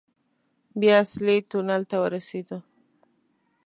[0.79, 2.57] بيا اصلي تونل ته ورسېدو.